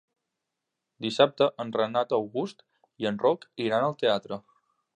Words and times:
Dissabte 1.05 1.47
en 1.63 1.73
Renat 1.81 2.15
August 2.19 2.65
i 3.05 3.09
en 3.11 3.21
Roc 3.27 3.47
iran 3.67 3.87
al 3.91 3.95
teatre. 4.05 4.45